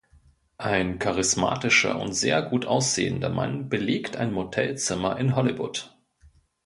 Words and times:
Ein 0.57 0.97
charismatischer 0.97 1.99
und 2.01 2.13
sehr 2.13 2.41
gut 2.41 2.65
aussehender 2.65 3.29
Mann 3.29 3.69
belegt 3.69 4.17
ein 4.17 4.33
Motelzimmer 4.33 5.19
in 5.19 5.35
Hollywood. 5.35 5.95